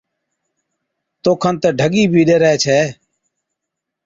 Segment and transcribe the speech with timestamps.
[1.23, 2.79] توکن تہ ڍڳِي بِي ڏَرَي ڇَي۔